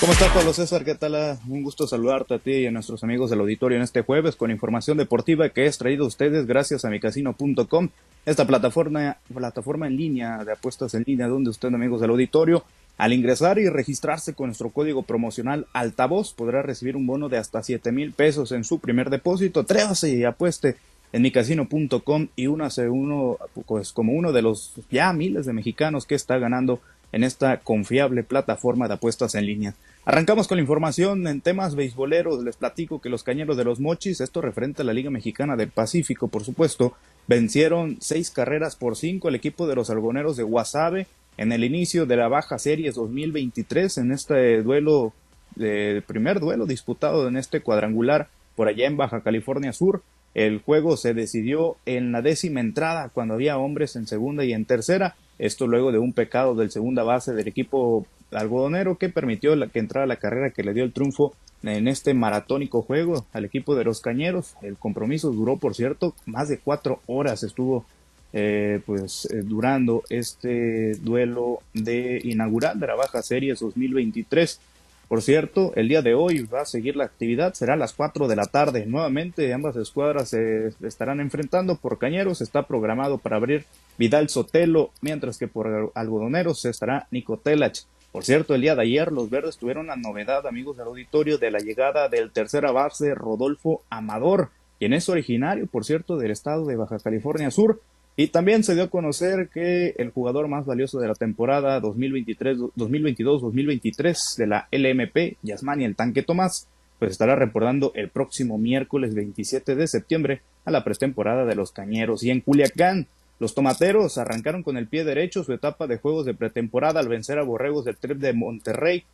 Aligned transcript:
¿Cómo 0.00 0.12
estás, 0.12 0.30
Pablo 0.32 0.52
César? 0.52 0.84
¿Qué 0.84 0.94
tal? 0.94 1.16
Ah, 1.16 1.38
un 1.48 1.64
gusto 1.64 1.88
saludarte 1.88 2.34
a 2.34 2.38
ti 2.38 2.52
y 2.52 2.66
a 2.66 2.70
nuestros 2.70 3.02
amigos 3.02 3.30
del 3.30 3.40
auditorio 3.40 3.76
en 3.76 3.82
este 3.82 4.02
jueves 4.02 4.36
con 4.36 4.52
información 4.52 4.96
deportiva 4.96 5.48
que 5.48 5.66
es 5.66 5.76
traído 5.76 6.04
a 6.04 6.06
ustedes 6.06 6.46
gracias 6.46 6.84
a 6.84 6.88
micasino.com, 6.88 7.88
esta 8.24 8.46
plataforma, 8.46 9.16
plataforma 9.34 9.88
en 9.88 9.96
línea 9.96 10.44
de 10.44 10.52
apuestas 10.52 10.94
en 10.94 11.02
línea 11.04 11.26
donde 11.26 11.50
usted, 11.50 11.74
amigos 11.74 12.00
del 12.00 12.10
auditorio, 12.10 12.62
al 12.96 13.12
ingresar 13.12 13.58
y 13.58 13.68
registrarse 13.68 14.34
con 14.34 14.46
nuestro 14.46 14.70
código 14.70 15.02
promocional 15.02 15.66
altavoz 15.72 16.32
podrá 16.32 16.62
recibir 16.62 16.94
un 16.94 17.08
bono 17.08 17.28
de 17.28 17.38
hasta 17.38 17.64
7 17.64 17.90
mil 17.90 18.12
pesos 18.12 18.52
en 18.52 18.62
su 18.62 18.78
primer 18.78 19.10
depósito. 19.10 19.60
Atrévase 19.60 20.10
y 20.10 20.22
apueste 20.22 20.76
en 21.12 21.22
micasino.com 21.22 22.28
y 22.36 22.46
únase 22.46 22.88
uno, 22.88 23.38
pues 23.66 23.92
como 23.92 24.12
uno 24.12 24.30
de 24.30 24.42
los 24.42 24.74
ya 24.92 25.12
miles 25.12 25.44
de 25.44 25.54
mexicanos 25.54 26.06
que 26.06 26.14
está 26.14 26.38
ganando 26.38 26.80
en 27.12 27.24
esta 27.24 27.60
confiable 27.60 28.22
plataforma 28.22 28.88
de 28.88 28.94
apuestas 28.94 29.34
en 29.34 29.46
línea. 29.46 29.74
Arrancamos 30.04 30.48
con 30.48 30.56
la 30.56 30.62
información 30.62 31.26
en 31.26 31.40
temas 31.40 31.74
beisboleros. 31.74 32.42
Les 32.42 32.56
platico 32.56 33.00
que 33.00 33.10
los 33.10 33.22
cañeros 33.22 33.56
de 33.56 33.64
los 33.64 33.80
Mochis, 33.80 34.20
esto 34.20 34.40
referente 34.40 34.82
a 34.82 34.84
la 34.84 34.94
Liga 34.94 35.10
Mexicana 35.10 35.56
del 35.56 35.70
Pacífico, 35.70 36.28
por 36.28 36.44
supuesto, 36.44 36.94
vencieron 37.26 37.98
seis 38.00 38.30
carreras 38.30 38.76
por 38.76 38.96
cinco 38.96 39.28
al 39.28 39.34
equipo 39.34 39.66
de 39.66 39.74
los 39.74 39.90
algoneros 39.90 40.36
de 40.36 40.44
Guasave 40.44 41.06
en 41.38 41.52
el 41.52 41.62
inicio 41.62 42.04
de 42.04 42.16
la 42.16 42.28
Baja 42.28 42.58
Series 42.58 42.96
2023, 42.96 43.98
en 43.98 44.12
este 44.12 44.62
duelo, 44.62 45.12
el 45.58 46.02
primer 46.02 46.40
duelo 46.40 46.66
disputado 46.66 47.28
en 47.28 47.36
este 47.36 47.60
cuadrangular 47.60 48.28
por 48.56 48.66
allá 48.66 48.86
en 48.86 48.96
Baja 48.96 49.20
California 49.20 49.72
Sur. 49.72 50.02
El 50.34 50.60
juego 50.60 50.96
se 50.96 51.14
decidió 51.14 51.76
en 51.86 52.10
la 52.10 52.22
décima 52.22 52.60
entrada 52.60 53.08
cuando 53.10 53.34
había 53.34 53.56
hombres 53.56 53.94
en 53.94 54.08
segunda 54.08 54.44
y 54.44 54.52
en 54.52 54.64
tercera. 54.64 55.14
Esto 55.38 55.66
luego 55.66 55.92
de 55.92 55.98
un 55.98 56.12
pecado 56.12 56.54
del 56.54 56.70
segunda 56.70 57.02
base 57.02 57.32
del 57.32 57.48
equipo 57.48 58.06
algodonero 58.32 58.98
que 58.98 59.08
permitió 59.08 59.54
la, 59.56 59.68
que 59.68 59.78
entrara 59.78 60.06
la 60.06 60.16
carrera 60.16 60.50
que 60.50 60.62
le 60.62 60.74
dio 60.74 60.84
el 60.84 60.92
triunfo 60.92 61.34
en 61.62 61.88
este 61.88 62.14
maratónico 62.14 62.82
juego 62.82 63.26
al 63.32 63.44
equipo 63.44 63.74
de 63.74 63.84
los 63.84 64.00
Cañeros. 64.00 64.54
El 64.62 64.76
compromiso 64.76 65.30
duró, 65.30 65.56
por 65.56 65.74
cierto, 65.74 66.14
más 66.26 66.48
de 66.48 66.58
cuatro 66.58 67.00
horas 67.06 67.42
estuvo 67.42 67.84
eh, 68.32 68.80
pues 68.84 69.26
eh, 69.32 69.42
durando 69.42 70.02
este 70.10 70.94
duelo 70.96 71.60
de 71.72 72.20
inaugural 72.24 72.78
de 72.78 72.86
la 72.86 72.94
Baja 72.94 73.22
Series 73.22 73.60
2023. 73.60 74.60
Por 75.08 75.22
cierto, 75.22 75.72
el 75.74 75.88
día 75.88 76.02
de 76.02 76.14
hoy 76.14 76.44
va 76.44 76.60
a 76.60 76.66
seguir 76.66 76.94
la 76.94 77.04
actividad, 77.04 77.54
será 77.54 77.72
a 77.72 77.78
las 77.78 77.94
4 77.94 78.28
de 78.28 78.36
la 78.36 78.44
tarde. 78.44 78.84
Nuevamente 78.84 79.54
ambas 79.54 79.74
escuadras 79.76 80.28
se 80.28 80.68
estarán 80.82 81.20
enfrentando 81.20 81.76
por 81.76 81.96
Cañeros, 81.96 82.42
está 82.42 82.66
programado 82.66 83.16
para 83.16 83.36
abrir 83.36 83.64
Vidal 83.96 84.28
Sotelo, 84.28 84.90
mientras 85.00 85.38
que 85.38 85.48
por 85.48 85.92
Algodoneros 85.94 86.62
estará 86.66 87.08
Nico 87.10 87.38
Telach. 87.38 87.84
Por 88.12 88.22
cierto, 88.22 88.54
el 88.54 88.60
día 88.60 88.74
de 88.74 88.82
ayer 88.82 89.10
los 89.10 89.30
verdes 89.30 89.56
tuvieron 89.56 89.86
la 89.86 89.96
novedad, 89.96 90.46
amigos 90.46 90.76
del 90.76 90.88
auditorio, 90.88 91.38
de 91.38 91.50
la 91.50 91.58
llegada 91.58 92.10
del 92.10 92.30
tercera 92.30 92.70
base 92.70 93.14
Rodolfo 93.14 93.82
Amador, 93.88 94.50
quien 94.78 94.92
es 94.92 95.08
originario, 95.08 95.66
por 95.66 95.86
cierto, 95.86 96.18
del 96.18 96.32
estado 96.32 96.66
de 96.66 96.76
Baja 96.76 96.98
California 96.98 97.50
Sur. 97.50 97.80
Y 98.20 98.28
también 98.28 98.64
se 98.64 98.74
dio 98.74 98.82
a 98.82 98.90
conocer 98.90 99.48
que 99.48 99.94
el 99.96 100.10
jugador 100.10 100.48
más 100.48 100.66
valioso 100.66 100.98
de 100.98 101.06
la 101.06 101.14
temporada 101.14 101.80
2022-2023 101.80 104.36
de 104.36 104.46
la 104.48 104.66
LMP, 104.72 105.36
Yasmani 105.44 105.84
el 105.84 105.94
Tanque 105.94 106.24
Tomás, 106.24 106.66
pues 106.98 107.12
estará 107.12 107.36
reportando 107.36 107.92
el 107.94 108.08
próximo 108.08 108.58
miércoles 108.58 109.14
27 109.14 109.76
de 109.76 109.86
septiembre 109.86 110.42
a 110.64 110.72
la 110.72 110.82
pretemporada 110.82 111.44
de 111.44 111.54
los 111.54 111.70
Cañeros. 111.70 112.24
Y 112.24 112.32
en 112.32 112.40
Culiacán, 112.40 113.06
los 113.38 113.54
tomateros 113.54 114.18
arrancaron 114.18 114.64
con 114.64 114.76
el 114.76 114.88
pie 114.88 115.04
derecho 115.04 115.44
su 115.44 115.52
etapa 115.52 115.86
de 115.86 115.98
juegos 115.98 116.26
de 116.26 116.34
pretemporada 116.34 116.98
al 116.98 117.06
vencer 117.06 117.38
a 117.38 117.44
Borregos 117.44 117.84
del 117.84 117.98
Trip 117.98 118.18
de 118.18 118.32
Monterrey. 118.32 119.04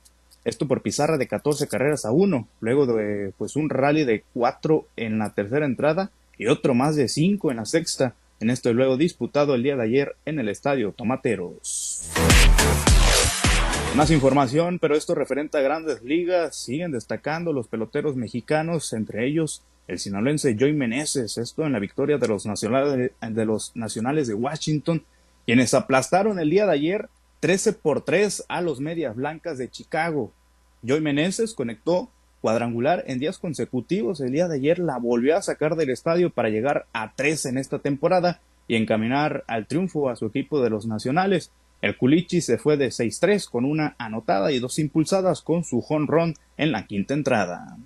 Esto 0.46 0.66
por 0.66 0.80
pizarra 0.80 1.18
de 1.18 1.28
14 1.28 1.68
carreras 1.68 2.06
a 2.06 2.10
1, 2.10 2.48
luego 2.60 2.86
de 2.86 3.34
pues 3.36 3.54
un 3.56 3.68
rally 3.68 4.06
de 4.06 4.24
4 4.32 4.86
en 4.96 5.18
la 5.18 5.34
tercera 5.34 5.66
entrada 5.66 6.10
y 6.38 6.46
otro 6.46 6.72
más 6.72 6.96
de 6.96 7.08
5 7.08 7.50
en 7.50 7.58
la 7.58 7.66
sexta, 7.66 8.14
en 8.44 8.50
esto 8.50 8.70
luego 8.74 8.98
disputado 8.98 9.54
el 9.54 9.62
día 9.62 9.74
de 9.74 9.84
ayer 9.84 10.16
en 10.26 10.38
el 10.38 10.50
estadio 10.50 10.92
Tomateros. 10.92 12.10
Más 13.96 14.10
información, 14.10 14.78
pero 14.78 14.96
esto 14.96 15.14
referente 15.14 15.56
a 15.56 15.62
grandes 15.62 16.02
ligas, 16.02 16.54
siguen 16.54 16.92
destacando 16.92 17.54
los 17.54 17.68
peloteros 17.68 18.16
mexicanos, 18.16 18.92
entre 18.92 19.26
ellos 19.26 19.62
el 19.88 19.98
sinaloense 19.98 20.56
Joy 20.58 20.74
Meneses, 20.74 21.38
esto 21.38 21.64
en 21.64 21.72
la 21.72 21.78
victoria 21.78 22.18
de 22.18 22.28
los, 22.28 22.44
nacionales, 22.44 23.12
de 23.18 23.44
los 23.46 23.74
nacionales 23.74 24.28
de 24.28 24.34
Washington, 24.34 25.02
quienes 25.46 25.72
aplastaron 25.72 26.38
el 26.38 26.50
día 26.50 26.66
de 26.66 26.72
ayer 26.72 27.08
13 27.40 27.72
por 27.72 28.02
3 28.02 28.44
a 28.48 28.60
los 28.60 28.78
Medias 28.78 29.16
Blancas 29.16 29.56
de 29.56 29.70
Chicago. 29.70 30.32
Joy 30.82 31.00
Meneses 31.00 31.54
conectó 31.54 32.10
cuadrangular 32.44 33.04
en 33.06 33.18
días 33.18 33.38
consecutivos. 33.38 34.20
El 34.20 34.32
día 34.32 34.48
de 34.48 34.56
ayer 34.56 34.78
la 34.78 34.98
volvió 34.98 35.34
a 35.34 35.40
sacar 35.40 35.76
del 35.76 35.88
estadio 35.88 36.28
para 36.28 36.50
llegar 36.50 36.84
a 36.92 37.14
3 37.16 37.46
en 37.46 37.56
esta 37.56 37.78
temporada 37.78 38.42
y 38.68 38.76
encaminar 38.76 39.44
al 39.46 39.66
triunfo 39.66 40.10
a 40.10 40.16
su 40.16 40.26
equipo 40.26 40.62
de 40.62 40.68
los 40.68 40.86
nacionales. 40.86 41.52
El 41.80 41.96
Culichi 41.96 42.42
se 42.42 42.58
fue 42.58 42.76
de 42.76 42.88
6-3 42.88 43.48
con 43.48 43.64
una 43.64 43.96
anotada 43.96 44.52
y 44.52 44.58
dos 44.58 44.78
impulsadas 44.78 45.40
con 45.40 45.64
su 45.64 45.80
jonrón 45.80 46.34
en 46.58 46.70
la 46.70 46.86
quinta 46.86 47.14
entrada. 47.14 47.78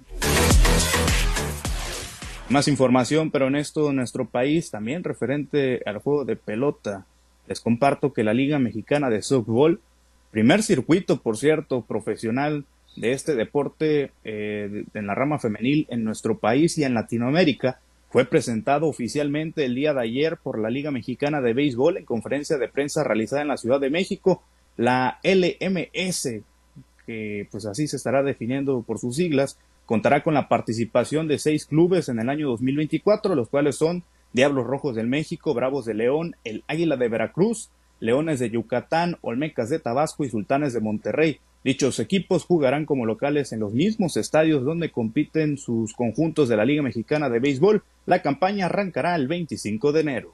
Más 2.48 2.66
información, 2.66 3.30
pero 3.30 3.46
en 3.46 3.54
esto 3.54 3.92
nuestro 3.92 4.24
país, 4.24 4.72
también 4.72 5.04
referente 5.04 5.82
al 5.86 5.98
juego 5.98 6.24
de 6.24 6.34
pelota. 6.34 7.06
Les 7.46 7.60
comparto 7.60 8.12
que 8.12 8.24
la 8.24 8.34
Liga 8.34 8.58
Mexicana 8.58 9.08
de 9.08 9.22
Softball, 9.22 9.80
primer 10.32 10.64
circuito, 10.64 11.22
por 11.22 11.36
cierto, 11.36 11.82
profesional 11.82 12.64
de 13.00 13.12
este 13.12 13.34
deporte 13.34 14.12
eh, 14.24 14.84
en 14.94 15.06
la 15.06 15.14
rama 15.14 15.38
femenil 15.38 15.86
en 15.90 16.04
nuestro 16.04 16.38
país 16.38 16.76
y 16.78 16.84
en 16.84 16.94
Latinoamérica, 16.94 17.80
fue 18.10 18.24
presentado 18.24 18.86
oficialmente 18.86 19.64
el 19.64 19.74
día 19.74 19.92
de 19.92 20.00
ayer 20.00 20.38
por 20.38 20.58
la 20.58 20.70
Liga 20.70 20.90
Mexicana 20.90 21.40
de 21.40 21.52
Béisbol 21.52 21.98
en 21.98 22.04
conferencia 22.04 22.56
de 22.56 22.68
prensa 22.68 23.04
realizada 23.04 23.42
en 23.42 23.48
la 23.48 23.58
Ciudad 23.58 23.80
de 23.80 23.90
México, 23.90 24.42
la 24.76 25.18
LMS, 25.22 26.40
que 27.06 27.48
pues 27.50 27.66
así 27.66 27.86
se 27.86 27.96
estará 27.96 28.22
definiendo 28.22 28.82
por 28.82 28.98
sus 28.98 29.16
siglas, 29.16 29.58
contará 29.84 30.22
con 30.22 30.34
la 30.34 30.48
participación 30.48 31.28
de 31.28 31.38
seis 31.38 31.66
clubes 31.66 32.08
en 32.08 32.18
el 32.18 32.30
año 32.30 32.48
2024, 32.48 33.34
los 33.34 33.48
cuales 33.48 33.76
son 33.76 34.04
Diablos 34.32 34.66
Rojos 34.66 34.96
del 34.96 35.06
México, 35.06 35.54
Bravos 35.54 35.84
de 35.84 35.94
León, 35.94 36.36
el 36.44 36.64
Águila 36.66 36.96
de 36.96 37.08
Veracruz, 37.08 37.70
Leones 38.00 38.38
de 38.38 38.50
Yucatán, 38.50 39.16
Olmecas 39.20 39.70
de 39.70 39.78
Tabasco 39.78 40.24
y 40.24 40.30
Sultanes 40.30 40.72
de 40.72 40.80
Monterrey. 40.80 41.40
Dichos 41.64 41.98
equipos 41.98 42.44
jugarán 42.44 42.86
como 42.86 43.06
locales 43.06 43.52
en 43.52 43.60
los 43.60 43.72
mismos 43.72 44.16
estadios 44.16 44.64
donde 44.64 44.90
compiten 44.90 45.58
sus 45.58 45.92
conjuntos 45.94 46.48
de 46.48 46.56
la 46.56 46.64
Liga 46.64 46.82
Mexicana 46.82 47.28
de 47.28 47.40
Béisbol. 47.40 47.82
La 48.06 48.22
campaña 48.22 48.66
arrancará 48.66 49.14
el 49.16 49.28
25 49.28 49.92
de 49.92 50.00
enero. 50.00 50.32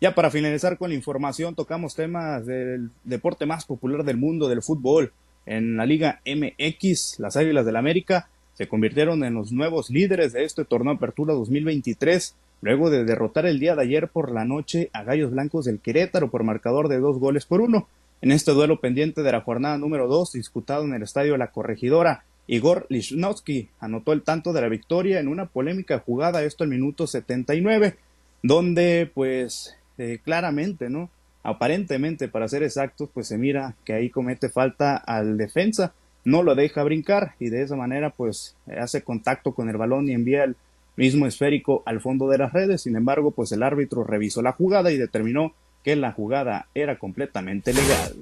Ya 0.00 0.14
para 0.14 0.30
finalizar 0.30 0.78
con 0.78 0.90
la 0.90 0.96
información, 0.96 1.54
tocamos 1.54 1.94
temas 1.94 2.44
del 2.46 2.90
deporte 3.04 3.46
más 3.46 3.64
popular 3.64 4.04
del 4.04 4.16
mundo, 4.16 4.48
del 4.48 4.62
fútbol 4.62 5.12
en 5.46 5.76
la 5.76 5.86
Liga 5.86 6.20
MX, 6.24 7.18
las 7.18 7.36
Águilas 7.36 7.66
del 7.66 7.76
América 7.76 8.28
se 8.54 8.68
convirtieron 8.68 9.24
en 9.24 9.34
los 9.34 9.50
nuevos 9.50 9.90
líderes 9.90 10.32
de 10.32 10.44
este 10.44 10.64
torneo 10.64 10.92
Apertura 10.92 11.32
2023, 11.34 12.36
luego 12.62 12.88
de 12.88 13.04
derrotar 13.04 13.44
el 13.44 13.60
día 13.60 13.76
de 13.76 13.82
ayer 13.82 14.08
por 14.08 14.32
la 14.32 14.46
noche 14.46 14.88
a 14.94 15.02
Gallos 15.02 15.32
Blancos 15.32 15.66
del 15.66 15.80
Querétaro 15.80 16.30
por 16.30 16.44
marcador 16.44 16.88
de 16.88 16.98
dos 16.98 17.18
goles 17.18 17.44
por 17.44 17.60
uno. 17.60 17.88
En 18.22 18.32
este 18.32 18.52
duelo 18.52 18.80
pendiente 18.80 19.22
de 19.22 19.32
la 19.32 19.42
jornada 19.42 19.76
número 19.76 20.08
dos, 20.08 20.32
disputado 20.32 20.84
en 20.84 20.94
el 20.94 21.02
estadio 21.02 21.36
La 21.36 21.50
Corregidora, 21.50 22.24
Igor 22.46 22.86
Lichnowsky 22.88 23.68
anotó 23.80 24.12
el 24.12 24.22
tanto 24.22 24.54
de 24.54 24.62
la 24.62 24.68
victoria 24.68 25.20
en 25.20 25.28
una 25.28 25.46
polémica 25.46 25.98
jugada, 25.98 26.42
esto 26.42 26.64
al 26.64 26.70
minuto 26.70 27.06
79, 27.06 27.96
donde 28.42 29.10
pues 29.12 29.76
eh, 29.98 30.20
claramente, 30.24 30.88
¿no? 30.88 31.10
aparentemente, 31.42 32.28
para 32.28 32.48
ser 32.48 32.62
exactos, 32.62 33.08
pues 33.12 33.28
se 33.28 33.38
mira 33.38 33.74
que 33.84 33.92
ahí 33.94 34.10
comete 34.10 34.48
falta 34.48 34.96
al 34.96 35.36
defensa, 35.36 35.92
no 36.24 36.42
lo 36.42 36.54
deja 36.54 36.84
brincar 36.84 37.34
y 37.40 37.48
de 37.48 37.62
esa 37.62 37.74
manera 37.74 38.10
pues 38.10 38.54
hace 38.78 39.02
contacto 39.02 39.52
con 39.54 39.68
el 39.68 39.76
balón 39.76 40.08
y 40.08 40.12
envía 40.12 40.44
el 40.44 40.56
mismo 40.96 41.26
esférico 41.26 41.82
al 41.86 42.00
fondo 42.00 42.28
de 42.28 42.38
las 42.38 42.52
redes. 42.52 42.82
Sin 42.82 42.96
embargo, 42.96 43.30
pues 43.30 43.52
el 43.52 43.62
árbitro 43.62 44.04
revisó 44.04 44.42
la 44.42 44.52
jugada 44.52 44.92
y 44.92 44.96
determinó 44.96 45.54
que 45.82 45.96
la 45.96 46.12
jugada 46.12 46.68
era 46.74 46.98
completamente 46.98 47.72
legal. 47.72 48.14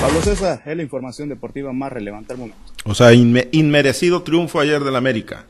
Pablo 0.00 0.20
César, 0.22 0.62
es 0.66 0.76
la 0.76 0.82
información 0.82 1.28
deportiva 1.28 1.72
más 1.72 1.92
relevante 1.92 2.32
al 2.32 2.40
momento. 2.40 2.58
O 2.84 2.94
sea, 2.94 3.12
inmerecido 3.12 4.22
triunfo 4.22 4.58
ayer 4.58 4.82
del 4.82 4.96
América. 4.96 5.46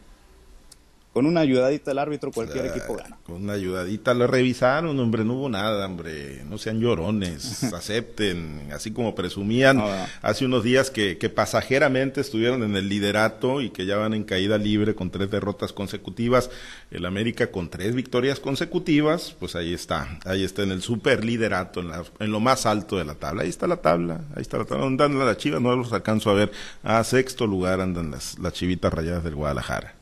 Con 1.12 1.26
una 1.26 1.40
ayudadita 1.40 1.90
del 1.90 1.98
árbitro 1.98 2.30
cualquier 2.32 2.64
Ah, 2.64 2.68
equipo 2.68 2.94
gana. 2.96 3.18
Con 3.24 3.42
una 3.44 3.52
ayudadita 3.52 4.14
lo 4.14 4.26
revisaron, 4.26 4.98
hombre, 4.98 5.24
no 5.24 5.34
hubo 5.34 5.48
nada, 5.48 5.84
hombre. 5.86 6.42
No 6.48 6.56
sean 6.58 6.80
llorones, 6.80 7.62
acepten, 7.74 8.70
así 8.72 8.92
como 8.92 9.14
presumían 9.14 9.76
No, 9.76 9.88
no. 9.88 10.06
hace 10.22 10.46
unos 10.46 10.64
días 10.64 10.90
que, 10.90 11.18
que 11.18 11.28
pasajeramente 11.28 12.20
estuvieron 12.20 12.62
en 12.62 12.76
el 12.76 12.88
liderato 12.88 13.60
y 13.60 13.70
que 13.70 13.84
ya 13.86 13.96
van 13.98 14.14
en 14.14 14.24
caída 14.24 14.56
libre 14.58 14.94
con 14.94 15.10
tres 15.10 15.30
derrotas 15.30 15.72
consecutivas. 15.72 16.50
El 16.90 17.04
América 17.04 17.50
con 17.50 17.68
tres 17.68 17.94
victorias 17.94 18.40
consecutivas, 18.40 19.36
pues 19.38 19.54
ahí 19.54 19.74
está, 19.74 20.18
ahí 20.24 20.44
está 20.44 20.62
en 20.62 20.70
el 20.72 20.82
super 20.82 21.24
liderato, 21.24 21.80
en, 21.80 21.88
la- 21.88 22.04
en 22.20 22.30
lo 22.32 22.40
más 22.40 22.64
alto 22.66 22.96
de 22.96 23.04
la 23.04 23.14
tabla. 23.16 23.42
Ahí 23.42 23.48
está 23.50 23.66
la 23.66 23.76
tabla, 23.76 24.22
ahí 24.34 24.42
está 24.42 24.56
la 24.58 24.64
tabla. 24.64 24.84
¿Dónde 24.84 25.04
andan 25.04 25.26
las 25.26 25.36
chivas? 25.36 25.60
No 25.60 25.76
los 25.76 25.92
alcanzo 25.92 26.30
a 26.30 26.34
ver. 26.34 26.52
A 26.82 27.04
sexto 27.04 27.46
lugar 27.46 27.80
andan 27.80 28.10
las, 28.10 28.38
las 28.38 28.52
chivitas 28.54 28.92
rayadas 28.92 29.24
del 29.24 29.34
Guadalajara. 29.34 29.94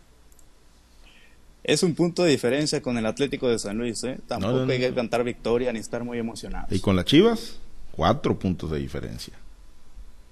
Es 1.63 1.83
un 1.83 1.95
punto 1.95 2.25
de 2.25 2.31
diferencia 2.31 2.81
con 2.81 2.97
el 2.97 3.07
Atlético 3.07 3.49
de 3.49 3.59
San 3.59 3.77
Luis, 3.77 4.03
¿eh? 4.05 4.19
Tampoco 4.27 4.53
No, 4.53 4.67
no, 4.67 4.73
hay 4.73 4.79
que 4.79 4.95
cantar 4.95 5.25
victoria 5.25 5.73
ni 5.73 5.79
estar 5.79 6.03
muy 6.05 6.19
emocionados. 6.19 6.73
Y 6.73 6.81
con 6.81 6.97
las 6.97 7.05
Chivas, 7.05 7.59
cuatro 7.93 8.39
puntos 8.39 8.71
de 8.71 8.79
diferencia. 8.79 9.35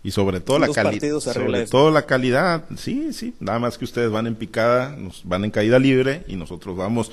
Y 0.03 0.13
sobre 0.13 0.41
todo 0.41 0.59
la 0.61 0.69
calidad. 0.69 1.19
Sobre 1.21 1.67
todo 1.67 1.91
la 1.91 2.07
calidad. 2.07 2.65
Sí, 2.77 3.13
sí. 3.13 3.35
Nada 3.41 3.59
más 3.59 3.77
que 3.77 3.85
ustedes 3.85 4.11
van 4.11 4.27
en 4.27 4.37
picada, 4.37 4.95
nos 4.97 5.23
van 5.25 5.45
en 5.45 5.51
caída 5.51 5.79
libre 5.79 6.23
y 6.29 6.37
nosotros 6.37 6.77
vamos 6.77 7.11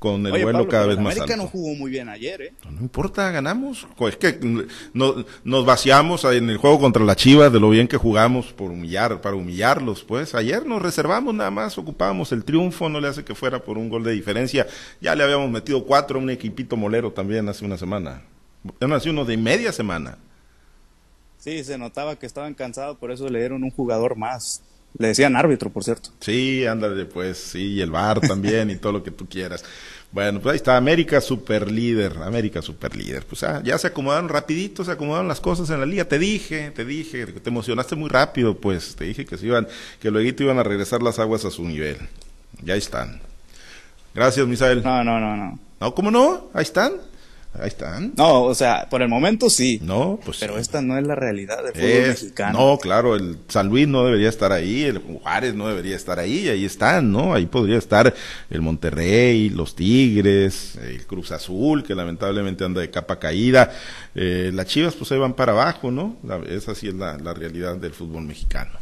con 0.00 0.26
el 0.26 0.32
Oye, 0.32 0.42
vuelo 0.42 0.58
Pablo, 0.58 0.70
cada 0.70 0.86
vez 0.86 0.96
más 0.98 1.14
América 1.16 1.34
alto. 1.34 1.44
no 1.44 1.48
jugó 1.48 1.74
muy 1.74 1.90
bien 1.90 2.08
ayer, 2.10 2.42
¿eh? 2.42 2.52
No 2.70 2.80
importa, 2.82 3.30
ganamos. 3.30 3.86
Es 4.08 4.16
que 4.16 4.38
no- 4.92 5.24
nos 5.44 5.64
vaciamos 5.64 6.24
en 6.24 6.50
el 6.50 6.58
juego 6.58 6.78
contra 6.80 7.02
las 7.04 7.16
Chivas 7.16 7.50
de 7.52 7.60
lo 7.60 7.70
bien 7.70 7.88
que 7.88 7.96
jugamos 7.96 8.46
por 8.52 8.70
humillar, 8.72 9.20
para 9.22 9.36
humillarlos, 9.36 10.02
pues. 10.04 10.34
Ayer 10.34 10.66
nos 10.66 10.82
reservamos 10.82 11.32
nada 11.34 11.50
más, 11.50 11.78
ocupábamos 11.78 12.30
el 12.32 12.44
triunfo, 12.44 12.88
no 12.90 13.00
le 13.00 13.08
hace 13.08 13.24
que 13.24 13.34
fuera 13.34 13.60
por 13.62 13.78
un 13.78 13.88
gol 13.88 14.02
de 14.04 14.12
diferencia. 14.12 14.66
Ya 15.00 15.14
le 15.14 15.22
habíamos 15.24 15.50
metido 15.50 15.84
cuatro 15.84 16.18
a 16.18 16.22
un 16.22 16.28
equipito 16.28 16.76
molero 16.76 17.12
también 17.12 17.48
hace 17.48 17.64
una 17.64 17.78
semana. 17.78 18.22
Hace 18.80 19.10
uno 19.10 19.24
de 19.24 19.36
media 19.36 19.72
semana. 19.72 20.18
Sí, 21.46 21.62
se 21.62 21.78
notaba 21.78 22.16
que 22.16 22.26
estaban 22.26 22.54
cansados, 22.54 22.96
por 22.96 23.12
eso 23.12 23.28
le 23.28 23.38
dieron 23.38 23.62
un 23.62 23.70
jugador 23.70 24.16
más. 24.16 24.62
Le 24.98 25.06
decían 25.08 25.36
árbitro, 25.36 25.70
por 25.70 25.84
cierto. 25.84 26.10
Sí, 26.18 26.66
ándale, 26.66 27.04
pues, 27.04 27.38
sí, 27.38 27.74
y 27.74 27.80
el 27.80 27.92
bar 27.92 28.20
también 28.20 28.68
y 28.68 28.74
todo 28.74 28.94
lo 28.94 29.04
que 29.04 29.12
tú 29.12 29.28
quieras. 29.28 29.62
Bueno, 30.10 30.40
pues 30.40 30.54
ahí 30.54 30.56
está, 30.56 30.76
América 30.76 31.20
super 31.20 31.70
líder, 31.70 32.18
América 32.24 32.60
super 32.62 32.96
líder. 32.96 33.24
Pues 33.24 33.44
ah, 33.44 33.62
ya 33.64 33.78
se 33.78 33.86
acomodaron 33.86 34.28
rapidito, 34.28 34.84
se 34.84 34.90
acomodaron 34.90 35.28
las 35.28 35.40
cosas 35.40 35.70
en 35.70 35.78
la 35.78 35.86
liga. 35.86 36.04
Te 36.06 36.18
dije, 36.18 36.72
te 36.72 36.84
dije, 36.84 37.24
te 37.26 37.48
emocionaste 37.48 37.94
muy 37.94 38.10
rápido, 38.10 38.56
pues, 38.56 38.96
te 38.96 39.04
dije 39.04 39.24
que 39.24 39.38
se 39.38 39.46
iban, 39.46 39.68
que 40.00 40.10
luego 40.10 40.34
te 40.34 40.42
iban 40.42 40.58
a 40.58 40.64
regresar 40.64 41.00
las 41.00 41.20
aguas 41.20 41.44
a 41.44 41.52
su 41.52 41.62
nivel. 41.64 41.98
Ya 42.60 42.74
están. 42.74 43.20
Gracias, 44.16 44.44
Misael. 44.48 44.82
No, 44.82 45.04
no, 45.04 45.20
no, 45.20 45.36
no. 45.36 45.60
No, 45.80 45.94
¿cómo 45.94 46.10
no? 46.10 46.50
Ahí 46.54 46.64
están. 46.64 46.94
Ahí 47.58 47.68
están. 47.68 48.12
No, 48.16 48.42
o 48.42 48.54
sea, 48.54 48.86
por 48.90 49.00
el 49.02 49.08
momento 49.08 49.48
sí. 49.48 49.80
No, 49.82 50.18
pues 50.24 50.38
Pero 50.40 50.58
esta 50.58 50.82
no 50.82 50.98
es 50.98 51.06
la 51.06 51.14
realidad 51.14 51.62
del 51.64 51.72
fútbol 51.72 51.86
Es- 51.88 52.22
mexicano. 52.22 52.58
no, 52.58 52.78
claro, 52.78 53.14
el 53.16 53.38
San 53.48 53.68
Luis 53.68 53.88
no 53.88 54.04
debería 54.04 54.28
estar 54.28 54.52
ahí, 54.52 54.82
el 54.82 54.98
Juárez 54.98 55.54
no 55.54 55.66
debería 55.68 55.96
estar 55.96 56.18
ahí, 56.18 56.48
ahí 56.48 56.64
están, 56.64 57.10
¿no? 57.12 57.32
Ahí 57.34 57.46
podría 57.46 57.78
estar 57.78 58.12
el 58.50 58.60
Monterrey, 58.62 59.48
los 59.50 59.74
Tigres, 59.74 60.76
el 60.76 61.06
Cruz 61.06 61.32
Azul, 61.32 61.82
que 61.84 61.94
lamentablemente 61.94 62.64
anda 62.64 62.80
de 62.80 62.90
capa 62.90 63.18
caída. 63.18 63.72
Eh, 64.14 64.50
las 64.52 64.66
Chivas, 64.66 64.94
pues 64.94 65.10
ahí 65.12 65.18
van 65.18 65.34
para 65.34 65.52
abajo, 65.52 65.90
¿no? 65.90 66.16
La- 66.24 66.40
esa 66.48 66.74
sí 66.74 66.88
es 66.88 66.94
la, 66.94 67.16
la 67.18 67.32
realidad 67.34 67.76
del 67.76 67.92
fútbol 67.92 68.24
mexicano. 68.24 68.72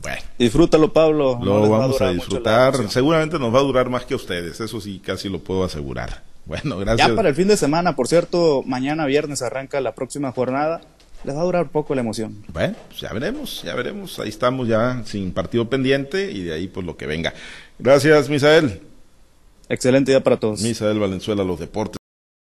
Bueno, 0.00 0.22
Disfrútalo, 0.38 0.90
Pablo. 0.92 1.38
no 1.38 1.58
lo 1.60 1.70
va 1.70 1.80
vamos 1.80 2.00
a 2.00 2.06
durar 2.06 2.14
mucho 2.14 2.40
la 2.40 2.68
disfrutar. 2.70 2.90
Seguramente 2.90 3.38
nos 3.38 3.54
va 3.54 3.58
a 3.58 3.62
durar 3.62 3.90
más 3.90 4.06
que 4.06 4.14
a 4.14 4.16
ustedes, 4.16 4.58
eso 4.58 4.80
sí, 4.80 5.00
casi 5.04 5.28
lo 5.28 5.38
puedo 5.40 5.64
asegurar. 5.64 6.22
Bueno, 6.46 6.78
gracias. 6.78 7.08
Ya 7.08 7.14
para 7.14 7.28
el 7.28 7.34
fin 7.34 7.48
de 7.48 7.56
semana, 7.56 7.94
por 7.94 8.08
cierto, 8.08 8.62
mañana 8.66 9.06
viernes 9.06 9.42
arranca 9.42 9.80
la 9.80 9.94
próxima 9.94 10.32
jornada. 10.32 10.80
Les 11.24 11.36
va 11.36 11.40
a 11.40 11.44
durar 11.44 11.68
poco 11.68 11.94
la 11.94 12.00
emoción. 12.00 12.44
Bueno, 12.52 12.74
pues 12.88 13.00
ya 13.00 13.12
veremos, 13.12 13.62
ya 13.62 13.76
veremos. 13.76 14.18
Ahí 14.18 14.28
estamos 14.28 14.66
ya 14.66 15.02
sin 15.04 15.32
partido 15.32 15.70
pendiente 15.70 16.32
y 16.32 16.42
de 16.42 16.54
ahí 16.54 16.66
pues 16.66 16.84
lo 16.84 16.96
que 16.96 17.06
venga. 17.06 17.32
Gracias, 17.78 18.28
Misael. 18.28 18.80
Excelente 19.68 20.10
día 20.10 20.22
para 20.22 20.38
todos. 20.38 20.60
Misael 20.62 20.98
Valenzuela, 20.98 21.44
los 21.44 21.60
deportes. 21.60 22.01